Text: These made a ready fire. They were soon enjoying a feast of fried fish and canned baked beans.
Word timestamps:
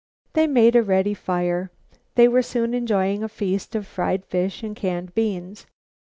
These 0.33 0.49
made 0.49 0.75
a 0.75 0.81
ready 0.81 1.13
fire. 1.13 1.69
They 2.15 2.27
were 2.27 2.41
soon 2.41 2.73
enjoying 2.73 3.21
a 3.21 3.29
feast 3.29 3.75
of 3.75 3.85
fried 3.85 4.25
fish 4.25 4.63
and 4.63 4.75
canned 4.75 5.09
baked 5.13 5.15
beans. 5.15 5.67